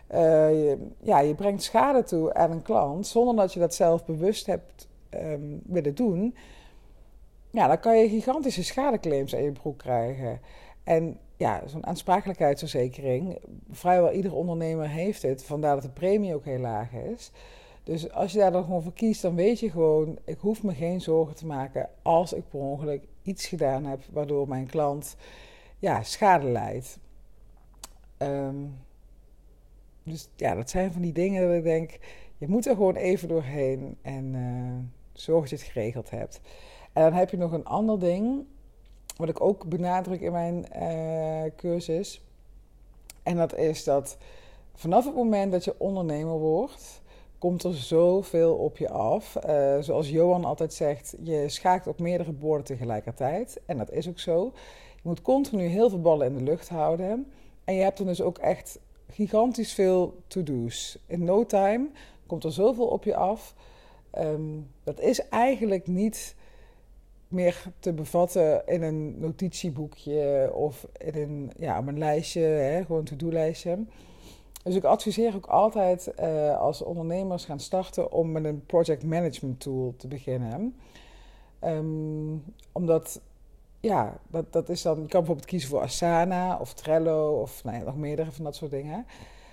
je, 0.08 0.79
ja, 1.03 1.19
je 1.20 1.35
brengt 1.35 1.62
schade 1.62 2.03
toe 2.03 2.35
aan 2.35 2.50
een 2.50 2.62
klant 2.62 3.06
zonder 3.06 3.37
dat 3.37 3.53
je 3.53 3.61
dat 3.61 3.75
zelf 3.75 4.05
bewust 4.05 4.47
hebt 4.47 4.88
um, 5.11 5.61
willen 5.64 5.94
doen. 5.94 6.35
Ja, 7.50 7.67
dan 7.67 7.81
kan 7.81 7.99
je 7.99 8.08
gigantische 8.08 8.64
schadeclaims 8.64 9.35
aan 9.35 9.43
je 9.43 9.53
broek 9.53 9.79
krijgen. 9.79 10.41
En 10.85 11.19
ja, 11.37 11.62
zo'n 11.67 11.87
aansprakelijkheidsverzekering, 11.87 13.38
vrijwel 13.70 14.12
ieder 14.12 14.35
ondernemer 14.35 14.88
heeft 14.88 15.23
het. 15.23 15.44
Vandaar 15.44 15.75
dat 15.75 15.82
de 15.82 15.91
premie 15.91 16.35
ook 16.35 16.44
heel 16.44 16.58
laag 16.58 16.93
is. 16.93 17.31
Dus 17.82 18.12
als 18.12 18.32
je 18.32 18.38
daar 18.38 18.53
dan 18.53 18.64
gewoon 18.64 18.82
voor 18.82 18.93
kiest, 18.93 19.23
dan 19.23 19.35
weet 19.35 19.61
je 19.61 19.70
gewoon, 19.70 20.19
ik 20.25 20.38
hoef 20.38 20.62
me 20.62 20.75
geen 20.75 21.00
zorgen 21.00 21.35
te 21.35 21.47
maken 21.47 21.88
als 22.03 22.32
ik 22.32 22.49
per 22.49 22.61
ongeluk 22.61 23.03
iets 23.23 23.47
gedaan 23.47 23.85
heb 23.85 24.00
waardoor 24.12 24.49
mijn 24.49 24.67
klant 24.67 25.17
ja, 25.79 26.03
schade 26.03 26.47
leidt. 26.47 26.99
Um, 28.19 28.76
dus 30.06 30.29
ja, 30.37 30.55
dat 30.55 30.70
zijn 30.70 30.93
van 30.93 31.03
die 31.03 31.12
dingen 31.12 31.47
dat 31.47 31.56
ik 31.56 31.62
denk, 31.62 31.99
je 32.38 32.49
moet 32.49 32.67
er 32.67 32.75
gewoon 32.75 32.97
even 32.97 33.29
doorheen 33.29 33.97
en 34.03 34.35
uh, 34.35 34.88
zorg 35.12 35.41
dat 35.41 35.50
je 35.50 35.56
het 35.56 35.64
geregeld 35.64 36.11
hebt. 36.11 36.41
En 36.93 37.03
dan 37.03 37.12
heb 37.12 37.31
je 37.31 37.37
nog 37.37 37.53
een 37.53 37.64
ander 37.64 37.99
ding, 37.99 38.44
wat 39.17 39.29
ik 39.29 39.41
ook 39.41 39.69
benadruk 39.69 40.20
in 40.20 40.32
mijn 40.32 40.67
uh, 40.76 41.50
cursus. 41.56 42.20
En 43.23 43.37
dat 43.37 43.56
is 43.56 43.85
dat 43.85 44.19
vanaf 44.75 45.05
het 45.05 45.15
moment 45.15 45.53
dat 45.53 45.65
je 45.65 45.75
ondernemer 45.79 46.39
wordt, 46.39 47.03
komt 47.39 47.63
er 47.63 47.75
zoveel 47.75 48.55
op 48.55 48.77
je 48.77 48.91
af. 48.91 49.36
Uh, 49.46 49.77
zoals 49.81 50.10
Johan 50.10 50.44
altijd 50.44 50.75
zegt, 50.75 51.17
je 51.22 51.48
schaakt 51.48 51.86
op 51.86 52.01
meerdere 52.01 52.32
borden 52.32 52.67
tegelijkertijd. 52.67 53.60
En 53.67 53.79
dat 53.79 53.91
is 53.91 54.08
ook 54.08 54.19
zo. 54.19 54.53
Je 54.94 55.03
moet 55.03 55.22
continu 55.22 55.65
heel 55.65 55.89
veel 55.89 56.01
ballen 56.01 56.27
in 56.27 56.36
de 56.36 56.43
lucht 56.43 56.69
houden. 56.69 57.32
En 57.65 57.75
je 57.75 57.82
hebt 57.82 57.98
dan 57.98 58.06
dus 58.06 58.22
ook 58.22 58.39
echt 58.39 58.79
gigantisch 59.08 59.72
veel 59.72 60.17
to-do's. 60.27 60.98
In 61.06 61.25
no 61.25 61.46
time 61.46 61.89
komt 62.27 62.44
er 62.44 62.53
zoveel 62.53 62.86
op 62.86 63.05
je 63.05 63.17
af. 63.17 63.55
Um, 64.19 64.70
dat 64.84 65.01
is 65.01 65.29
eigenlijk 65.29 65.86
niet 65.86 66.34
meer 67.29 67.63
te 67.79 67.93
bevatten 67.93 68.67
in 68.67 68.82
een 68.82 69.19
notitieboekje 69.19 70.51
of 70.55 70.86
in 70.98 71.15
een, 71.15 71.53
ja, 71.58 71.79
een 71.79 71.98
lijstje, 71.98 72.41
hè, 72.41 72.84
gewoon 72.84 72.98
een 72.98 73.05
to-do-lijstje. 73.05 73.84
Dus 74.63 74.75
ik 74.75 74.84
adviseer 74.84 75.34
ook 75.34 75.46
altijd 75.46 76.13
uh, 76.20 76.58
als 76.58 76.82
ondernemers 76.82 77.44
gaan 77.44 77.60
starten 77.60 78.13
om 78.13 78.32
met 78.32 78.44
een 78.44 78.67
project 78.67 79.05
management 79.05 79.60
tool 79.60 79.94
te 79.96 80.08
beginnen. 80.08 80.77
Um, 81.65 82.44
omdat 82.72 83.20
ja, 83.86 84.19
dat, 84.31 84.52
dat 84.52 84.69
is 84.69 84.82
dan, 84.82 84.94
je 84.94 85.00
kan 85.00 85.20
bijvoorbeeld 85.20 85.46
kiezen 85.46 85.69
voor 85.69 85.81
Asana 85.81 86.58
of 86.58 86.74
Trello 86.74 87.40
of 87.40 87.64
nou 87.64 87.76
ja, 87.76 87.82
nog 87.82 87.96
meerdere 87.96 88.32
van 88.32 88.44
dat 88.44 88.56
soort 88.56 88.70
dingen. 88.70 89.06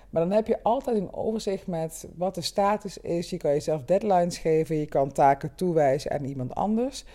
Maar 0.10 0.22
dan 0.22 0.32
heb 0.32 0.48
je 0.48 0.64
altijd 0.64 0.98
een 0.98 1.14
overzicht 1.14 1.68
met 1.68 2.08
wat 2.16 2.36
de 2.36 2.42
status 2.42 2.98
is. 2.98 3.30
Je 3.30 3.38
kan 3.38 3.52
jezelf 3.52 3.84
deadlines 3.84 4.38
geven, 4.38 4.76
je 4.76 4.86
kan 4.86 5.12
taken 5.12 5.56
toewijzen 5.56 6.12
aan 6.12 6.24
iemand 6.24 6.56
anders. 6.56 7.06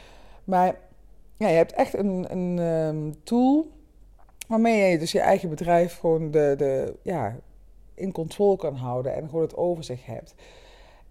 Maar 0.44 0.78
ja, 1.36 1.48
je 1.48 1.56
hebt 1.56 1.72
echt 1.72 1.94
een, 1.94 2.26
een 2.30 2.58
um, 2.58 3.22
tool 3.22 3.70
waarmee 4.48 4.90
je 4.90 4.98
dus 4.98 5.12
je 5.12 5.20
eigen 5.20 5.48
bedrijf 5.48 5.98
gewoon 5.98 6.30
de, 6.30 6.54
de, 6.56 6.94
ja, 7.02 7.36
in 7.94 8.12
controle 8.12 8.56
kan 8.56 8.74
houden 8.74 9.14
en 9.14 9.28
gewoon 9.28 9.42
het 9.42 9.56
overzicht 9.56 10.06
hebt. 10.06 10.34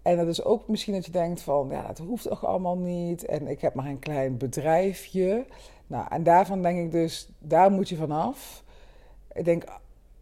En 0.08 0.16
dat 0.16 0.26
is 0.26 0.44
ook 0.44 0.68
misschien 0.68 0.94
dat 0.94 1.06
je 1.06 1.12
denkt 1.12 1.42
van, 1.42 1.68
ja, 1.70 1.86
dat 1.86 1.98
hoeft 1.98 2.28
toch 2.28 2.46
allemaal 2.46 2.78
niet. 2.78 3.24
En 3.24 3.46
ik 3.46 3.60
heb 3.60 3.74
maar 3.74 3.86
een 3.86 3.98
klein 3.98 4.36
bedrijfje. 4.36 5.46
Nou, 5.86 6.06
en 6.08 6.22
daarvan 6.22 6.62
denk 6.62 6.78
ik 6.78 6.92
dus, 6.92 7.28
daar 7.38 7.70
moet 7.70 7.88
je 7.88 7.96
vanaf. 7.96 8.64
Ik 9.32 9.44
denk, 9.44 9.64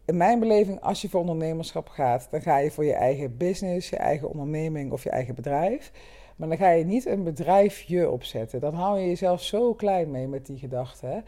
in 0.05 0.17
mijn 0.17 0.39
beleving, 0.39 0.81
als 0.81 1.01
je 1.01 1.09
voor 1.09 1.19
ondernemerschap 1.19 1.87
gaat, 1.87 2.27
dan 2.31 2.41
ga 2.41 2.57
je 2.57 2.71
voor 2.71 2.85
je 2.85 2.93
eigen 2.93 3.37
business, 3.37 3.89
je 3.89 3.95
eigen 3.95 4.29
onderneming 4.29 4.91
of 4.91 5.03
je 5.03 5.09
eigen 5.09 5.35
bedrijf. 5.35 5.91
Maar 6.35 6.47
dan 6.47 6.57
ga 6.57 6.69
je 6.69 6.85
niet 6.85 7.05
een 7.05 7.23
bedrijfje 7.23 8.09
opzetten. 8.09 8.59
Dan 8.59 8.73
hou 8.73 8.99
je 8.99 9.07
jezelf 9.07 9.41
zo 9.41 9.73
klein 9.73 10.11
mee 10.11 10.27
met 10.27 10.45
die 10.45 10.57
gedachte. 10.57 11.23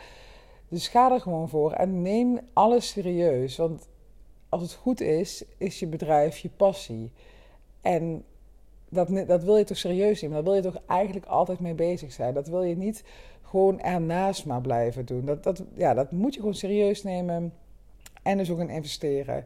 Dus 0.68 0.88
ga 0.88 1.12
er 1.12 1.22
gewoon 1.22 1.50
voor 1.50 1.72
en 1.72 2.02
neem 2.02 2.40
alles 2.54 2.90
serieus. 2.90 3.58
Want 3.58 3.88
als 4.50 4.62
het 4.62 4.74
goed 4.74 5.02
is, 5.02 5.46
is 5.58 5.80
je 5.80 5.88
bedrijf 5.88 6.38
je 6.38 6.50
passie. 6.50 7.12
En 7.82 8.24
dat, 8.90 9.28
dat 9.28 9.44
wil 9.44 9.58
je 9.58 9.64
toch 9.64 9.78
serieus 9.78 10.22
nemen. 10.22 10.36
Daar 10.36 10.46
wil 10.46 10.56
je 10.56 10.72
toch 10.72 10.82
eigenlijk 10.88 11.26
altijd 11.26 11.60
mee 11.60 11.74
bezig 11.74 12.12
zijn. 12.12 12.34
Dat 12.34 12.48
wil 12.48 12.64
je 12.64 12.78
niet 12.78 13.04
gewoon 13.42 13.80
ernaast 13.80 14.46
maar 14.46 14.62
blijven 14.62 15.06
doen. 15.06 15.26
Dat, 15.26 15.44
dat, 15.44 15.64
ja, 15.76 15.94
dat 15.94 16.12
moet 16.12 16.34
je 16.34 16.40
gewoon 16.40 16.56
serieus 16.56 17.04
nemen 17.04 17.54
en 18.24 18.38
dus 18.38 18.52
ook 18.52 18.60
in 18.60 18.70
investeren. 18.70 19.46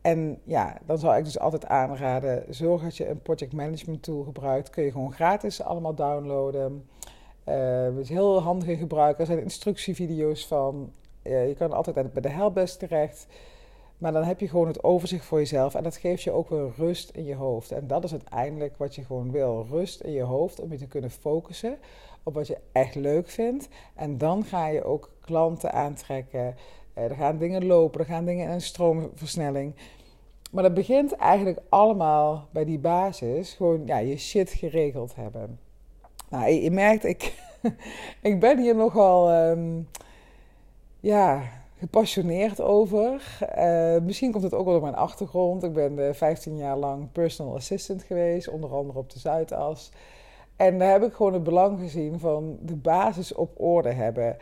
En 0.00 0.40
ja, 0.44 0.78
dan 0.86 0.98
zou 0.98 1.16
ik 1.16 1.24
dus 1.24 1.38
altijd 1.38 1.66
aanraden: 1.66 2.44
zorg 2.48 2.82
dat 2.82 2.96
je 2.96 3.08
een 3.08 3.22
project 3.22 3.52
management 3.52 4.02
tool 4.02 4.22
gebruikt. 4.22 4.70
Kun 4.70 4.84
je 4.84 4.90
gewoon 4.90 5.12
gratis 5.12 5.62
allemaal 5.62 5.94
downloaden. 5.94 6.88
Uh, 7.48 7.84
het 7.84 7.96
is 7.96 8.08
heel 8.08 8.42
handig 8.42 8.68
in 8.68 8.76
gebruiken. 8.76 9.20
Er 9.20 9.26
zijn 9.26 9.42
instructievideo's 9.42 10.46
van. 10.46 10.92
Je 11.22 11.54
kan 11.58 11.72
altijd 11.72 12.12
bij 12.12 12.22
de 12.22 12.28
helpdesk 12.28 12.78
terecht. 12.78 13.26
Maar 14.04 14.12
dan 14.12 14.24
heb 14.24 14.40
je 14.40 14.48
gewoon 14.48 14.66
het 14.66 14.84
overzicht 14.84 15.24
voor 15.24 15.38
jezelf. 15.38 15.74
En 15.74 15.82
dat 15.82 15.96
geeft 15.96 16.22
je 16.22 16.30
ook 16.30 16.48
weer 16.48 16.72
rust 16.76 17.10
in 17.10 17.24
je 17.24 17.34
hoofd. 17.34 17.72
En 17.72 17.86
dat 17.86 18.04
is 18.04 18.10
uiteindelijk 18.10 18.76
wat 18.76 18.94
je 18.94 19.04
gewoon 19.04 19.30
wil. 19.30 19.66
Rust 19.70 20.00
in 20.00 20.12
je 20.12 20.22
hoofd 20.22 20.60
om 20.60 20.72
je 20.72 20.78
te 20.78 20.86
kunnen 20.86 21.10
focussen 21.10 21.78
op 22.22 22.34
wat 22.34 22.46
je 22.46 22.58
echt 22.72 22.94
leuk 22.94 23.28
vindt. 23.28 23.68
En 23.94 24.18
dan 24.18 24.44
ga 24.44 24.66
je 24.66 24.84
ook 24.84 25.10
klanten 25.20 25.72
aantrekken. 25.72 26.56
Eh, 26.94 27.04
er 27.04 27.14
gaan 27.14 27.38
dingen 27.38 27.66
lopen, 27.66 28.00
er 28.00 28.06
gaan 28.06 28.24
dingen 28.24 28.46
in 28.46 28.50
een 28.50 28.60
stroomversnelling. 28.60 29.74
Maar 30.50 30.62
dat 30.62 30.74
begint 30.74 31.12
eigenlijk 31.12 31.58
allemaal 31.68 32.48
bij 32.52 32.64
die 32.64 32.78
basis. 32.78 33.52
Gewoon 33.52 33.86
ja, 33.86 33.98
je 33.98 34.16
shit 34.16 34.50
geregeld 34.50 35.14
hebben. 35.14 35.58
Nou, 36.28 36.50
je, 36.50 36.70
merkt, 36.70 37.04
ik, 37.04 37.34
ik 38.30 38.40
ben 38.40 38.60
hier 38.60 38.76
nogal 38.76 39.48
um, 39.50 39.88
ja, 41.00 41.42
gepassioneerd 41.84 42.60
over. 42.60 43.38
Uh, 43.58 44.00
misschien 44.02 44.32
komt 44.32 44.42
het 44.44 44.54
ook 44.54 44.64
wel 44.64 44.72
door 44.72 44.82
mijn 44.82 44.94
achtergrond. 44.94 45.62
Ik 45.62 45.72
ben 45.72 46.14
15 46.14 46.56
jaar 46.56 46.76
lang 46.76 47.12
personal 47.12 47.54
assistant 47.54 48.02
geweest, 48.02 48.48
onder 48.48 48.74
andere 48.74 48.98
op 48.98 49.10
de 49.10 49.18
Zuidas. 49.18 49.90
En 50.56 50.78
daar 50.78 50.92
heb 50.92 51.02
ik 51.02 51.12
gewoon 51.12 51.32
het 51.32 51.42
belang 51.42 51.78
gezien 51.78 52.18
van 52.18 52.58
de 52.60 52.76
basis 52.76 53.34
op 53.34 53.60
orde 53.60 53.92
hebben. 53.92 54.36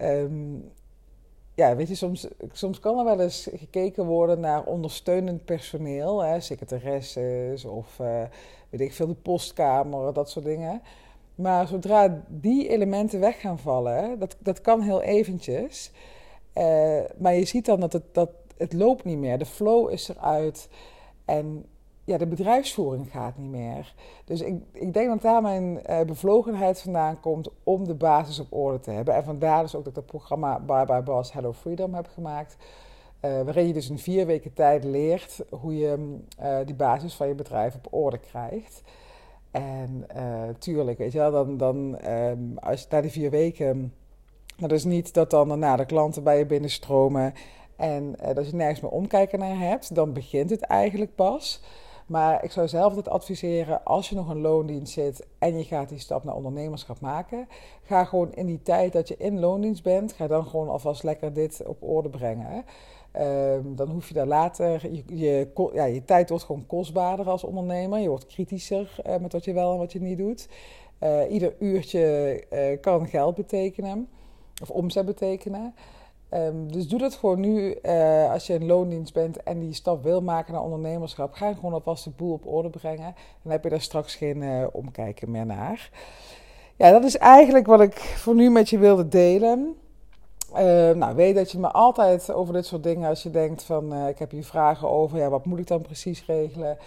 Um, 0.00 0.70
ja, 1.54 1.76
weet 1.76 1.88
je, 1.88 1.94
soms, 1.94 2.28
soms 2.52 2.80
kan 2.80 2.98
er 2.98 3.04
wel 3.04 3.20
eens 3.20 3.48
gekeken 3.54 4.04
worden 4.04 4.40
naar 4.40 4.64
ondersteunend 4.64 5.44
personeel, 5.44 6.20
hè, 6.22 6.40
secretaresses 6.40 7.64
of 7.64 7.98
uh, 8.00 8.22
weet 8.70 8.80
ik 8.80 8.92
veel, 8.92 9.06
de 9.06 9.14
postkamer, 9.14 10.12
dat 10.12 10.30
soort 10.30 10.44
dingen. 10.44 10.82
Maar 11.34 11.66
zodra 11.66 12.24
die 12.28 12.68
elementen 12.68 13.20
weg 13.20 13.40
gaan 13.40 13.58
vallen, 13.58 14.18
dat, 14.18 14.36
dat 14.40 14.60
kan 14.60 14.80
heel 14.80 15.02
eventjes. 15.02 15.92
Uh, 16.58 17.00
maar 17.18 17.34
je 17.34 17.44
ziet 17.44 17.66
dan 17.66 17.80
dat 17.80 17.92
het, 17.92 18.04
dat 18.12 18.30
het 18.56 18.72
loopt 18.72 19.04
niet 19.04 19.18
meer. 19.18 19.38
De 19.38 19.46
flow 19.46 19.90
is 19.90 20.08
eruit. 20.08 20.68
En 21.24 21.64
ja, 22.04 22.18
de 22.18 22.26
bedrijfsvoering 22.26 23.10
gaat 23.10 23.36
niet 23.36 23.50
meer. 23.50 23.94
Dus 24.24 24.40
ik, 24.40 24.62
ik 24.72 24.92
denk 24.92 25.08
dat 25.08 25.22
daar 25.22 25.42
mijn 25.42 25.80
uh, 25.90 26.00
bevlogenheid 26.00 26.80
vandaan 26.80 27.20
komt 27.20 27.48
om 27.62 27.84
de 27.84 27.94
basis 27.94 28.38
op 28.40 28.52
orde 28.52 28.80
te 28.80 28.90
hebben. 28.90 29.14
En 29.14 29.24
vandaar 29.24 29.62
dus 29.62 29.74
ook 29.74 29.84
dat 29.84 29.92
ik 29.92 29.98
het 29.98 30.10
programma 30.10 30.60
Bye 30.60 30.84
Bye 30.84 31.02
Boss 31.02 31.32
Hello 31.32 31.52
Freedom 31.52 31.94
heb 31.94 32.06
gemaakt. 32.06 32.56
Uh, 33.24 33.42
waarin 33.42 33.66
je 33.66 33.72
dus 33.72 33.90
in 33.90 33.98
vier 33.98 34.26
weken 34.26 34.52
tijd 34.52 34.84
leert 34.84 35.44
hoe 35.50 35.76
je 35.76 36.18
uh, 36.42 36.58
die 36.64 36.74
basis 36.74 37.14
van 37.14 37.28
je 37.28 37.34
bedrijf 37.34 37.74
op 37.74 37.86
orde 37.90 38.18
krijgt. 38.18 38.82
En 39.50 40.06
tuurlijk, 40.58 40.98
weet 40.98 41.12
je 41.12 41.18
wel, 41.18 41.30
dan, 41.30 41.56
dan 41.56 42.10
um, 42.10 42.58
als 42.58 42.80
je 42.80 42.86
na 42.90 43.00
die 43.00 43.10
vier 43.10 43.30
weken... 43.30 43.92
Dat 44.58 44.72
is 44.72 44.84
niet 44.84 45.14
dat 45.14 45.30
dan 45.30 45.48
daarna 45.48 45.76
de 45.76 45.86
klanten 45.86 46.22
bij 46.22 46.38
je 46.38 46.46
binnenstromen 46.46 47.34
en 47.76 48.16
dat 48.34 48.50
je 48.50 48.56
nergens 48.56 48.80
meer 48.80 48.90
omkijken 48.90 49.38
naar 49.38 49.58
hebt. 49.58 49.94
Dan 49.94 50.12
begint 50.12 50.50
het 50.50 50.60
eigenlijk 50.60 51.14
pas. 51.14 51.62
Maar 52.06 52.44
ik 52.44 52.50
zou 52.50 52.68
zelf 52.68 52.96
het 52.96 53.08
adviseren, 53.08 53.84
als 53.84 54.08
je 54.08 54.14
nog 54.14 54.28
een 54.28 54.40
loondienst 54.40 54.92
zit 54.92 55.26
en 55.38 55.58
je 55.58 55.64
gaat 55.64 55.88
die 55.88 55.98
stap 55.98 56.24
naar 56.24 56.34
ondernemerschap 56.34 57.00
maken, 57.00 57.48
ga 57.82 58.04
gewoon 58.04 58.34
in 58.34 58.46
die 58.46 58.62
tijd 58.62 58.92
dat 58.92 59.08
je 59.08 59.16
in 59.16 59.40
loondienst 59.40 59.82
bent, 59.82 60.12
ga 60.12 60.26
dan 60.26 60.46
gewoon 60.46 60.68
alvast 60.68 61.02
lekker 61.02 61.32
dit 61.32 61.62
op 61.66 61.82
orde 61.82 62.08
brengen. 62.08 62.64
Um, 63.20 63.76
dan 63.76 63.90
hoef 63.90 64.08
je 64.08 64.14
daar 64.14 64.26
later, 64.26 64.90
je, 65.14 65.48
ja, 65.72 65.84
je 65.84 66.04
tijd 66.04 66.28
wordt 66.28 66.44
gewoon 66.44 66.66
kostbaarder 66.66 67.28
als 67.28 67.44
ondernemer. 67.44 67.98
Je 67.98 68.08
wordt 68.08 68.26
kritischer 68.26 68.96
uh, 69.06 69.16
met 69.16 69.32
wat 69.32 69.44
je 69.44 69.52
wel 69.52 69.72
en 69.72 69.78
wat 69.78 69.92
je 69.92 70.00
niet 70.00 70.18
doet. 70.18 70.48
Uh, 71.02 71.30
ieder 71.30 71.54
uurtje 71.58 72.78
kan 72.80 73.06
geld 73.06 73.34
betekenen, 73.34 74.08
of 74.62 74.70
omzet 74.70 75.06
betekenen. 75.06 75.74
Um, 76.34 76.72
dus 76.72 76.88
doe 76.88 76.98
dat 76.98 77.14
gewoon 77.14 77.40
nu 77.40 77.78
uh, 77.82 78.32
als 78.32 78.46
je 78.46 78.54
in 78.54 78.66
loondienst 78.66 79.12
bent 79.12 79.42
en 79.42 79.58
die 79.58 79.74
stap 79.74 80.02
wil 80.02 80.22
maken 80.22 80.52
naar 80.52 80.62
ondernemerschap. 80.62 81.32
Ga 81.32 81.54
gewoon 81.54 81.72
alvast 81.72 82.04
de 82.04 82.10
boel 82.10 82.32
op 82.32 82.46
orde 82.46 82.70
brengen. 82.70 83.14
Dan 83.42 83.52
heb 83.52 83.62
je 83.62 83.70
daar 83.70 83.80
straks 83.80 84.14
geen 84.14 84.42
uh, 84.42 84.66
omkijken 84.72 85.30
meer 85.30 85.46
naar. 85.46 85.90
Ja, 86.76 86.90
dat 86.90 87.04
is 87.04 87.16
eigenlijk 87.16 87.66
wat 87.66 87.80
ik 87.80 87.94
voor 87.94 88.34
nu 88.34 88.50
met 88.50 88.70
je 88.70 88.78
wilde 88.78 89.08
delen. 89.08 89.76
Uh, 90.52 90.90
nou, 90.90 91.14
weet 91.14 91.34
dat 91.34 91.50
je 91.50 91.58
me 91.58 91.70
altijd 91.70 92.32
over 92.32 92.54
dit 92.54 92.66
soort 92.66 92.82
dingen, 92.82 93.08
als 93.08 93.22
je 93.22 93.30
denkt 93.30 93.62
van 93.62 94.06
ik 94.06 94.18
heb 94.18 94.30
hier 94.30 94.44
vragen 94.44 94.90
over, 94.90 95.18
ja, 95.18 95.28
wat 95.28 95.44
moet 95.44 95.58
ik 95.58 95.66
dan 95.66 95.82
precies 95.82 96.26
regelen? 96.26 96.78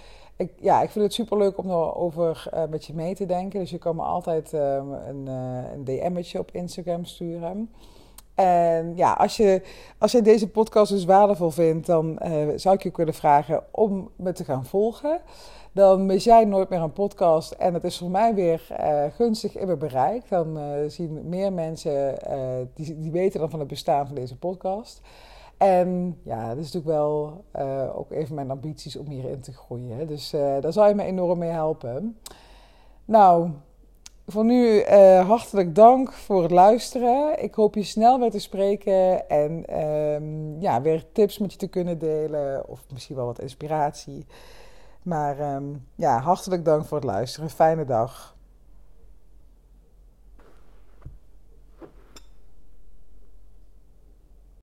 Ik, 0.41 0.51
ja, 0.59 0.81
ik 0.81 0.89
vind 0.89 1.05
het 1.05 1.13
super 1.13 1.37
leuk 1.37 1.57
om 1.57 1.69
erover 1.69 2.49
met 2.69 2.85
je 2.85 2.93
mee 2.93 3.15
te 3.15 3.25
denken. 3.25 3.59
Dus 3.59 3.69
je 3.69 3.77
kan 3.77 3.95
me 3.95 4.01
altijd 4.01 4.53
ehm, 4.53 4.91
een, 4.91 5.27
een 5.27 5.83
DM'tje 5.83 6.39
op 6.39 6.51
Instagram 6.51 7.05
sturen. 7.05 7.69
En 8.35 8.95
ja, 8.95 9.13
als 9.13 9.37
je, 9.37 9.61
als 9.97 10.11
je 10.11 10.21
deze 10.21 10.49
podcast 10.49 10.91
dus 10.91 11.05
waardevol 11.05 11.49
vindt, 11.49 11.85
dan 11.85 12.19
uh, 12.25 12.47
zou 12.55 12.75
ik 12.75 12.83
je 12.83 12.91
kunnen 12.91 13.13
vragen 13.13 13.63
om 13.71 14.09
me 14.15 14.31
te 14.31 14.43
gaan 14.43 14.65
volgen. 14.65 15.21
Dan 15.71 16.05
mis 16.05 16.23
jij 16.23 16.45
nooit 16.45 16.69
meer 16.69 16.81
een 16.81 16.93
podcast 16.93 17.51
en 17.51 17.73
het 17.73 17.83
is 17.83 17.97
voor 17.97 18.09
mij 18.09 18.33
weer 18.33 18.67
uh, 18.79 19.03
gunstig 19.15 19.57
in 19.57 19.65
mijn 19.65 19.79
bereik. 19.79 20.29
Dan 20.29 20.57
uh, 20.57 20.63
zien 20.87 21.29
meer 21.29 21.53
mensen, 21.53 22.17
die, 22.73 22.99
die 22.99 23.11
weten 23.11 23.39
dan 23.39 23.49
van 23.49 23.59
het 23.59 23.67
bestaan 23.67 24.05
van 24.05 24.15
deze 24.15 24.37
podcast. 24.37 25.01
En 25.61 26.19
ja, 26.23 26.47
dat 26.47 26.57
is 26.57 26.71
natuurlijk 26.71 26.85
wel 26.85 27.43
ook 27.95 28.11
even 28.11 28.35
mijn 28.35 28.51
ambities 28.51 28.95
om 28.95 29.07
hierin 29.07 29.41
te 29.41 29.53
groeien. 29.53 30.07
Dus 30.07 30.29
daar 30.29 30.73
zou 30.73 30.87
je 30.87 30.95
me 30.95 31.03
enorm 31.03 31.39
mee 31.39 31.49
helpen. 31.49 32.19
Nou, 33.05 33.51
voor 34.27 34.45
nu 34.45 34.85
uh, 34.85 35.27
hartelijk 35.27 35.75
dank 35.75 36.11
voor 36.11 36.41
het 36.41 36.51
luisteren. 36.51 37.43
Ik 37.43 37.55
hoop 37.55 37.75
je 37.75 37.83
snel 37.83 38.19
weer 38.19 38.31
te 38.31 38.39
spreken 38.39 39.29
en 39.29 39.79
um, 39.83 40.61
ja, 40.61 40.81
weer 40.81 41.11
tips 41.11 41.37
met 41.37 41.51
je 41.51 41.57
te 41.57 41.67
kunnen 41.67 41.99
delen 41.99 42.69
of 42.69 42.83
misschien 42.91 43.15
wel 43.15 43.25
wat 43.25 43.39
inspiratie. 43.39 44.25
Maar 45.03 45.55
um, 45.55 45.87
ja, 45.95 46.19
hartelijk 46.19 46.65
dank 46.65 46.85
voor 46.85 46.97
het 46.97 47.05
luisteren. 47.05 47.49
Fijne 47.49 47.85
dag. 47.85 48.30